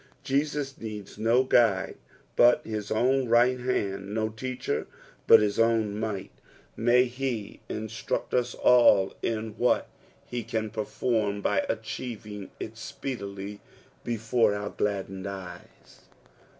Jesus 0.23 0.79
needs 0.79 1.19
no 1.19 1.45
elide 1.45 1.93
but 2.35 2.65
his 2.65 2.89
own 2.89 3.29
right 3.29 3.55
band, 3.55 4.15
no 4.15 4.29
teacher 4.29 4.87
but 5.27 5.41
his 5.41 5.59
owo 5.59 5.93
mi^lit; 5.93 6.29
may 6.75 7.03
be 7.05 7.59
struct 7.69 8.33
us 8.33 8.55
all 8.55 9.13
in 9.21 9.51
what 9.59 9.89
he 10.25 10.43
can 10.43 10.71
pprform, 10.71 11.43
by 11.43 11.63
achieving 11.69 12.49
it 12.59 12.77
speedily 12.77 13.59
before 14.03 14.55
oar 14.59 14.71
gladdened 14.75 15.27
eyes. 15.27 15.99